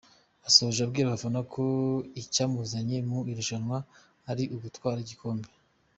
[0.47, 1.63] Asoje abwira abafana ko
[2.21, 3.77] icyamuzanye mu irushanwa
[4.31, 5.47] ari ugutwara igikombe.